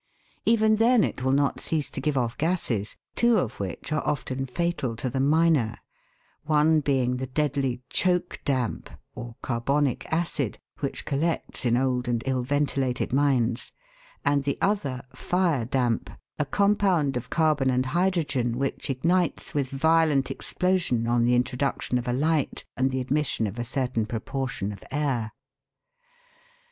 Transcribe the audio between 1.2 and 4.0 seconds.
will not cease to give off gases, two of which